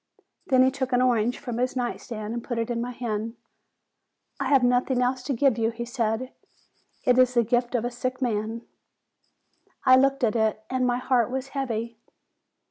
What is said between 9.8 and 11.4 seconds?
I looked at it, and my heart